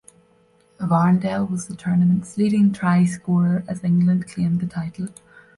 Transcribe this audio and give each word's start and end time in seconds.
Varndell 0.79 1.47
was 1.47 1.67
the 1.67 1.75
tournament's 1.75 2.35
leading 2.35 2.73
try 2.73 3.05
scorer 3.05 3.63
as 3.67 3.83
England 3.83 4.27
claimed 4.27 4.59
the 4.59 4.65
title. 4.65 5.09